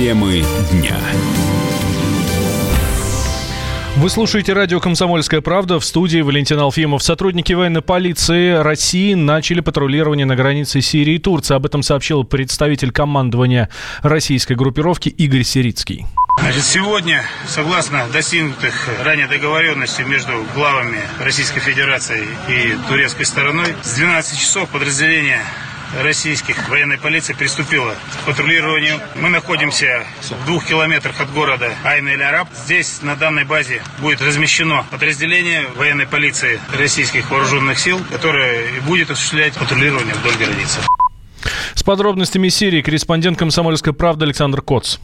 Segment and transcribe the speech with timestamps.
[0.00, 0.42] Темы
[0.72, 0.96] дня.
[3.96, 7.02] Вы слушаете радио «Комсомольская правда» в студии Валентин Алфимов.
[7.02, 11.54] Сотрудники военной полиции России начали патрулирование на границе Сирии и Турции.
[11.54, 13.68] Об этом сообщил представитель командования
[14.00, 16.06] российской группировки Игорь Сирицкий.
[16.38, 24.40] Значит, сегодня, согласно достигнутых ранее договоренностей между главами Российской Федерации и турецкой стороной, с 12
[24.40, 25.40] часов подразделение
[25.98, 29.00] российских военной полиции приступила к патрулированию.
[29.16, 32.48] Мы находимся в двух километрах от города Айн-эль-Араб.
[32.54, 39.54] Здесь на данной базе будет размещено подразделение военной полиции российских вооруженных сил, которое будет осуществлять
[39.54, 40.80] патрулирование вдоль границы.
[41.74, 44.98] С подробностями Сирии корреспондент «Комсомольской правды» Александр Коц.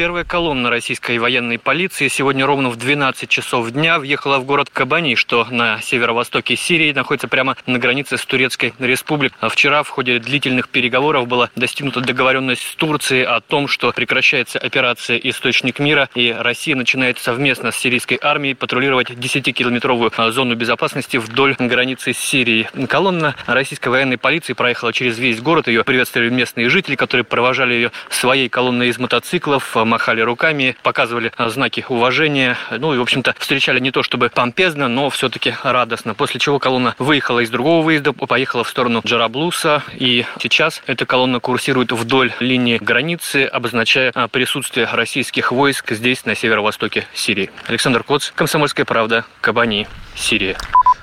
[0.00, 5.14] Первая колонна российской военной полиции сегодня ровно в 12 часов дня въехала в город Кабани,
[5.14, 9.50] что на северо-востоке Сирии находится прямо на границе с Турецкой республикой.
[9.50, 15.18] Вчера в ходе длительных переговоров была достигнута договоренность с Турцией о том, что прекращается операция
[15.18, 22.14] «Источник мира» и Россия начинает совместно с сирийской армией патрулировать 10-километровую зону безопасности вдоль границы
[22.14, 22.68] с Сирией.
[22.86, 25.68] Колонна российской военной полиции проехала через весь город.
[25.68, 31.50] Ее приветствовали местные жители, которые провожали ее своей колонной из мотоциклов, махали руками, показывали а,
[31.50, 32.56] знаки уважения.
[32.70, 36.14] Ну и, в общем-то, встречали не то чтобы помпезно, но все-таки радостно.
[36.14, 39.82] После чего колонна выехала из другого выезда, поехала в сторону Джараблуса.
[39.96, 46.34] И сейчас эта колонна курсирует вдоль линии границы, обозначая а, присутствие российских войск здесь, на
[46.34, 47.50] северо-востоке Сирии.
[47.66, 49.86] Александр Коц, Комсомольская правда, Кабани,
[50.20, 50.56] Сирия.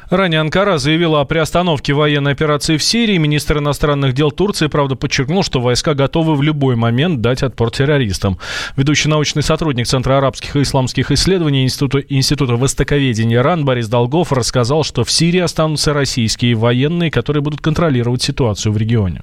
[0.09, 3.17] Ранее Анкара заявила о приостановке военной операции в Сирии.
[3.17, 8.37] Министр иностранных дел Турции, правда, подчеркнул, что войска готовы в любой момент дать отпор террористам.
[8.77, 14.85] Ведущий научный сотрудник Центра арабских и исламских исследований Института, Института Востоковедения РАН Борис Долгов рассказал,
[14.85, 19.21] что в Сирии останутся российские военные, которые будут контролировать ситуацию в регионе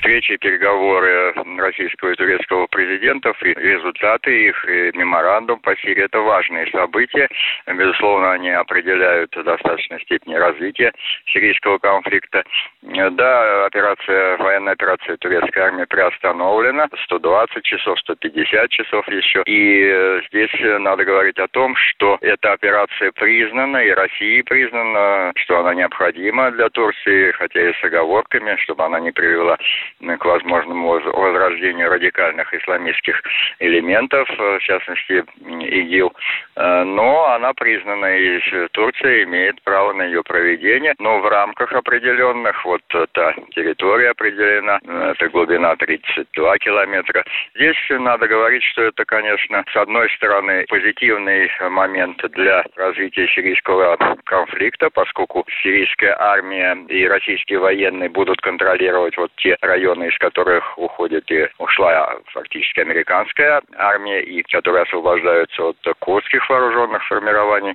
[0.00, 6.66] встречи, переговоры российского и турецкого президентов, и результаты их, и меморандум по Сирии– это важные
[6.70, 7.28] события.
[7.66, 10.92] Безусловно, они определяют в достаточной степени развитие
[11.26, 12.42] сирийского конфликта.
[12.82, 16.88] Да, операция, военная операция турецкой армии приостановлена.
[17.04, 19.42] 120 часов, 150 часов еще.
[19.44, 20.50] И здесь
[20.80, 26.70] надо говорить о том, что эта операция признана, и России признана, что она необходима для
[26.70, 29.58] Турции, хотя и с оговорками, чтобы она не привела
[30.00, 33.22] к возможному возрождению радикальных исламистских
[33.58, 36.12] элементов, э, в частности ИГИЛ.
[36.56, 38.40] Э, но она признана, и
[38.72, 45.12] Турция имеет право на ее проведение, но в рамках определенных, вот та территория определена, э,
[45.16, 47.24] это глубина 32 километра.
[47.54, 54.90] Здесь надо говорить, что это, конечно, с одной стороны, позитивный момент для развития сирийского конфликта,
[54.90, 61.30] поскольку сирийская армия и российские военные будут контролировать вот те районы, районы, из которых уходит
[61.30, 67.74] и ушла фактически американская армия, и которые освобождаются от курдских вооруженных формирований.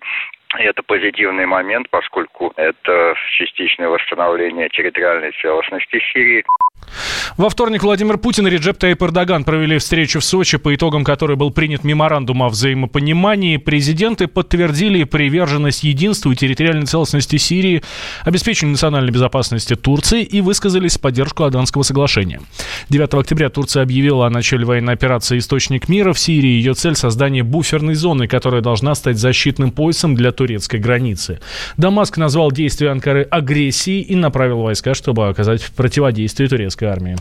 [0.60, 6.46] И это позитивный момент, поскольку это частичное восстановление территориальной целостности Сирии.
[7.38, 11.36] Во вторник Владимир Путин и Реджеп Таип Эрдоган провели встречу в Сочи, по итогам которой
[11.36, 13.58] был принят меморандум о взаимопонимании.
[13.58, 17.84] Президенты подтвердили приверженность единству и территориальной целостности Сирии,
[18.24, 22.40] обеспечению национальной безопасности Турции и высказались в поддержку Аданского соглашения.
[22.90, 26.48] 9 октября Турция объявила о начале военной операции «Источник мира» в Сирии.
[26.48, 31.40] Ее цель– создание буферной зоны, которая должна стать защитным поясом для турецкой границы.
[31.76, 37.16] Дамаск назвал действия Анкары агрессией и направил войска, чтобы оказать противодействие турецкой армии.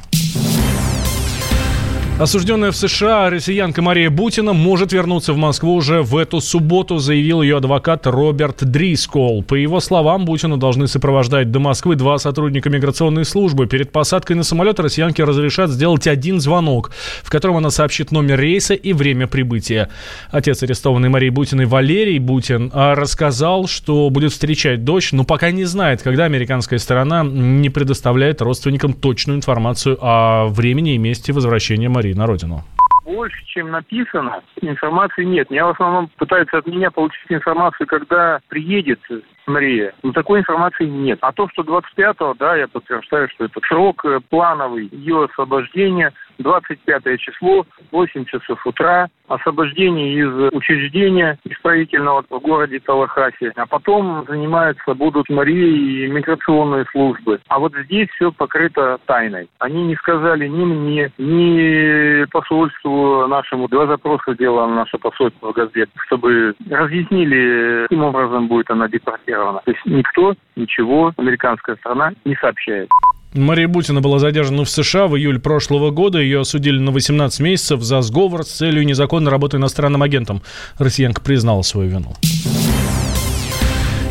[2.17, 7.43] Осужденная в США россиянка Мария Бутина может вернуться в Москву уже в эту субботу, заявил
[7.43, 9.43] ее адвокат Роберт Дрискол.
[9.43, 13.67] По его словам, Бутину должны сопровождать до Москвы два сотрудника миграционной службы.
[13.67, 16.93] Перед посадкой на самолет россиянке разрешат сделать один звонок,
[17.25, 19.89] в котором она сообщит номер рейса и время прибытия.
[20.31, 25.65] Отец арестованной Марии Бутиной Валерий Бутин а, рассказал, что будет встречать дочь, но пока не
[25.65, 32.04] знает, когда американская сторона не предоставляет родственникам точную информацию о времени и месте возвращения Марии
[32.13, 32.63] на родину?
[33.05, 35.51] Больше, чем написано, информации нет.
[35.51, 39.01] Меня в основном пытаются от меня получить информацию, когда приедет
[39.47, 39.93] Мария.
[40.03, 41.19] Но такой информации нет.
[41.21, 47.21] А то, что 25-го, да, я подтверждаю, что это срок э, плановый ее освобождения, 25
[47.21, 53.53] число, 8 часов утра, освобождение из учреждения исправительного в городе Талахасе.
[53.57, 57.41] А потом занимаются будут Марии и миграционные службы.
[57.49, 59.49] А вот здесь все покрыто тайной.
[59.59, 63.69] Они не сказали ни мне, ни посольству нашему.
[63.69, 69.61] Два запроса делало наше посольство в Газдет, чтобы разъяснили, каким образом будет она депортирована.
[69.65, 72.89] То есть никто ничего, американская страна не сообщает.
[73.35, 76.21] Мария Бутина была задержана в США в июле прошлого года.
[76.21, 80.43] Ее осудили на 18 месяцев за сговор с целью незаконной работы иностранным агентом.
[80.79, 82.15] Россиянка признала свою вину.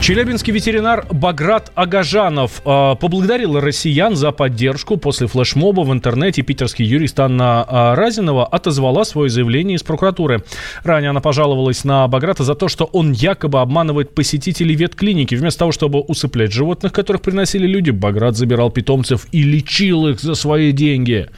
[0.01, 4.97] Челябинский ветеринар Баграт Агажанов э, поблагодарил россиян за поддержку.
[4.97, 10.43] После флешмоба в интернете питерский юрист Анна э, Разинова отозвала свое заявление из прокуратуры.
[10.83, 15.35] Ранее она пожаловалась на Баграта за то, что он якобы обманывает посетителей ветклиники.
[15.35, 20.35] Вместо того, чтобы усыплять животных, которых приносили люди, Баграт забирал питомцев и лечил их за
[20.35, 21.29] свои деньги.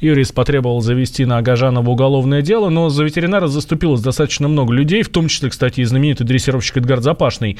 [0.00, 5.08] Юрист потребовал завести на Агажанова уголовное дело, но за ветеринара заступилось достаточно много людей, в
[5.08, 7.58] том числе, кстати, и знаменитый дрессировщик Эдгар Запашный.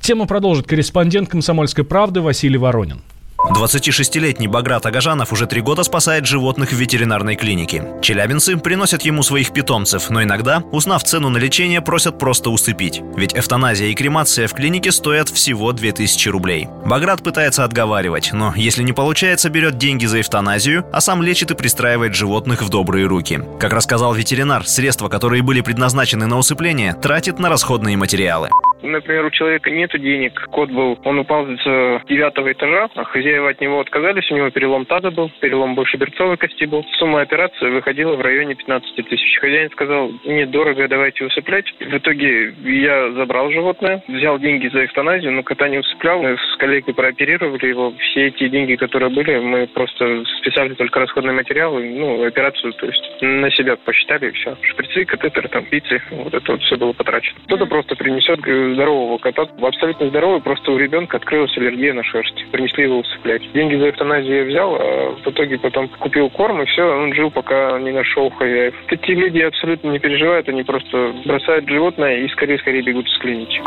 [0.00, 3.02] Тему продолжит корреспондент «Комсомольской правды» Василий Воронин.
[3.48, 7.84] 26-летний Баграт Агажанов уже три года спасает животных в ветеринарной клинике.
[8.02, 13.02] Челябинцы приносят ему своих питомцев, но иногда, узнав цену на лечение, просят просто усыпить.
[13.16, 16.68] Ведь эвтаназия и кремация в клинике стоят всего 2000 рублей.
[16.84, 21.54] Баграт пытается отговаривать, но если не получается, берет деньги за эвтаназию, а сам лечит и
[21.54, 23.40] пристраивает животных в добрые руки.
[23.58, 28.50] Как рассказал ветеринар, средства, которые были предназначены на усыпление, тратит на расходные материалы.
[28.82, 33.60] Например, у человека нет денег, кот был, он упал с девятого этажа, а хозяева от
[33.60, 36.84] него отказались, у него перелом таза был, перелом больше берцовой кости был.
[36.98, 39.38] Сумма операции выходила в районе 15 тысяч.
[39.38, 41.72] Хозяин сказал, нет, дорого, давайте усыплять.
[41.78, 46.22] В итоге я забрал животное, взял деньги за эвтаназию, но кота не усыплял.
[46.22, 47.92] Мы с коллегой прооперировали его.
[47.98, 53.02] Все эти деньги, которые были, мы просто списали только расходные материалы, ну, операцию, то есть
[53.20, 54.56] на себя посчитали и все.
[54.62, 57.38] Шприцы, катетеры, там, пиццы, вот это вот все было потрачено.
[57.46, 58.40] Кто-то просто принесет
[58.74, 62.46] здорового кота, абсолютно здоровый, просто у ребенка открылась аллергия на шерсть.
[62.50, 63.42] Принесли его усыплять.
[63.52, 67.30] Деньги за эвтаназию я взял, а в итоге потом купил корм, и все, он жил,
[67.30, 68.74] пока не нашел хозяев.
[68.88, 73.60] Эти люди абсолютно не переживают, они просто бросают животное и скорее-скорее бегут из клиники.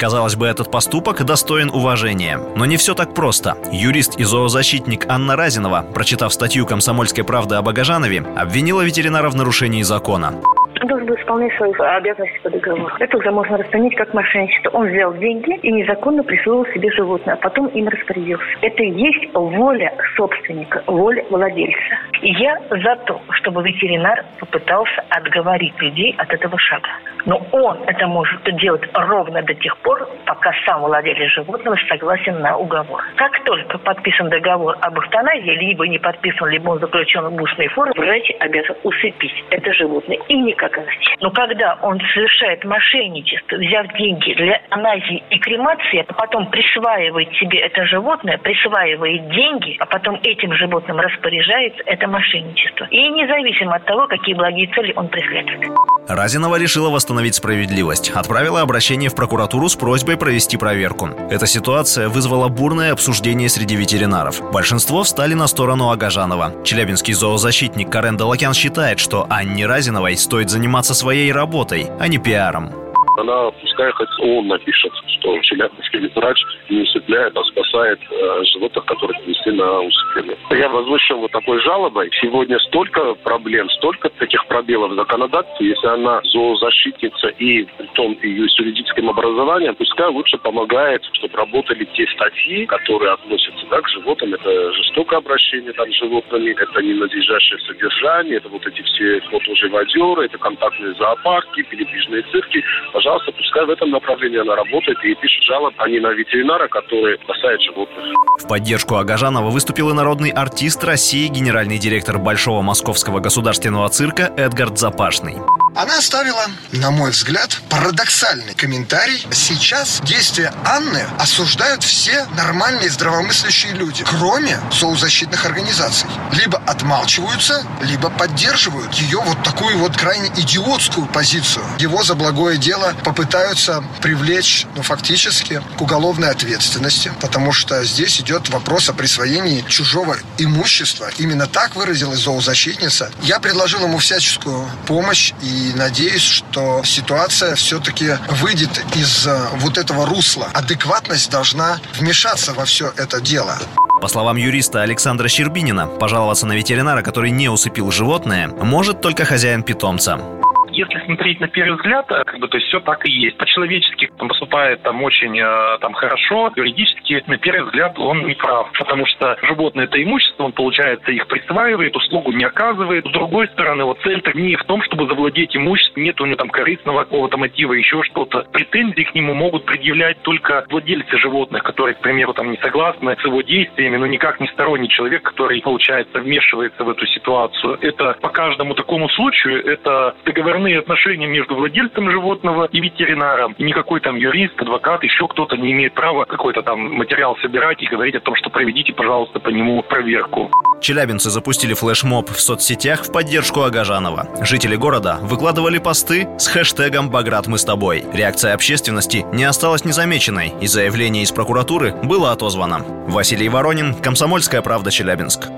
[0.00, 2.40] Казалось бы, этот поступок достоин уважения.
[2.56, 3.58] Но не все так просто.
[3.70, 9.82] Юрист и зоозащитник Анна Разинова, прочитав статью «Комсомольской правды» об Агажанове, обвинила ветеринара в нарушении
[9.82, 10.40] закона.
[10.80, 12.94] Он должен был исполнять свои обязанности по договору.
[12.98, 14.70] Это уже можно расценить как мошенничество.
[14.70, 18.44] Он взял деньги и незаконно присвоил себе животное, а потом им распорядился.
[18.62, 21.98] Это и есть воля собственника, воля владельца.
[22.22, 26.88] И я за то, чтобы ветеринар попытался отговорить людей от этого шага.
[27.26, 32.56] Но он это может делать ровно до тех пор, пока сам владелец животного согласен на
[32.56, 33.02] уговор.
[33.16, 37.92] Как только подписан договор об эвтаназии, либо не подписан, либо он заключен в устной форме,
[37.96, 41.10] врач обязан усыпить это животное и никак иначе.
[41.20, 47.58] Но когда он совершает мошенничество, взяв деньги для аназии и кремации, а потом присваивает себе
[47.60, 52.86] это животное, присваивает деньги, а потом этим животным распоряжается, это мошенничество.
[52.90, 55.70] И независимо от того, какие благие цели он преследует.
[56.08, 58.10] Разинова решила восстановить справедливость.
[58.10, 61.10] Отправила обращение в прокуратуру с просьбой провести проверку.
[61.30, 64.40] Эта ситуация вызвала бурное обсуждение среди ветеринаров.
[64.52, 66.54] Большинство встали на сторону Агажанова.
[66.64, 72.79] Челябинский зоозащитник Карен Далакян считает, что Анне Разиновой стоит заниматься своей работой, а не пиаром.
[73.20, 79.20] Она пускай хоть он напишет, что челябинский врач не усыпляет, а спасает э, животных, которые
[79.52, 80.36] на усыпление.
[80.50, 82.10] Я возвышен вот такой жалобой.
[82.20, 85.68] Сегодня столько проблем, столько таких пробелов в законодательстве.
[85.68, 91.84] Если она зоозащитница и при том ее с юридическим образованием, пускай лучше помогает, чтобы работали
[91.94, 94.34] те статьи, которые относятся да, к животным.
[94.34, 100.38] Это жестокое обращение там, с животными, это ненадлежащее содержание, это вот эти все фотоживодеры, это
[100.38, 102.64] контактные зоопарки, передвижные цирки.
[102.92, 107.18] Пожалуйста, пускай в этом направлении она работает и пишет жалобы, а не на ветеринара, который
[107.24, 108.04] спасает животных.
[108.38, 114.78] В поддержку Агажанова выступил и народный артист России, генеральный директор Большого Московского государственного цирка Эдгард
[114.78, 115.36] Запашный.
[115.74, 119.24] Она оставила, на мой взгляд, парадоксальный комментарий.
[119.30, 126.08] Сейчас действия Анны осуждают все нормальные здравомыслящие люди, кроме зоозащитных организаций.
[126.32, 131.64] Либо отмалчиваются, либо поддерживают ее вот такую вот крайне идиотскую позицию.
[131.78, 138.48] Его за благое дело попытаются привлечь, ну, фактически, к уголовной ответственности, потому что здесь идет
[138.48, 141.10] вопрос о присвоении чужого имущества.
[141.18, 143.12] Именно так выразилась зоозащитница.
[143.22, 149.78] Я предложил ему всяческую помощь и и надеюсь, что ситуация все-таки выйдет из э, вот
[149.78, 150.48] этого русла.
[150.54, 153.58] Адекватность должна вмешаться во все это дело.
[154.00, 159.62] По словам юриста Александра Щербинина, пожаловаться на ветеринара, который не усыпил животное, может только хозяин
[159.62, 160.39] питомца
[160.80, 163.36] если смотреть на первый взгляд, э, как бы, то есть все так и есть.
[163.36, 168.70] По-человечески он поступает там очень э, там хорошо, юридически на первый взгляд он не прав,
[168.78, 173.06] потому что животное это имущество, он, получается, их присваивает, услугу не оказывает.
[173.06, 176.48] С другой стороны, вот цель-то не в том, чтобы завладеть имуществом, нет у него там
[176.48, 178.46] корыстного какого-то мотива, еще что-то.
[178.52, 183.24] Претензии к нему могут предъявлять только владельцы животных, которые, к примеру, там не согласны с
[183.24, 187.78] его действиями, но никак не сторонний человек, который, получается, вмешивается в эту ситуацию.
[187.80, 193.54] Это по каждому такому случаю, это договорные отношения между владельцем животного и ветеринаром.
[193.58, 197.86] И никакой там юрист, адвокат, еще кто-то не имеет права какой-то там материал собирать и
[197.86, 200.50] говорить о том, что проведите, пожалуйста, по нему проверку.
[200.80, 204.28] Челябинцы запустили флешмоб в соцсетях в поддержку Агажанова.
[204.42, 208.04] Жители города выкладывали посты с хэштегом «Баграт, мы с тобой».
[208.14, 212.80] Реакция общественности не осталась незамеченной, и заявление из прокуратуры было отозвано.
[213.08, 215.48] Василий Воронин, Комсомольская правда, Челябинск.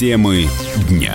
[0.00, 0.46] Темы
[0.88, 1.14] дня.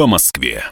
[0.00, 0.64] по Москве.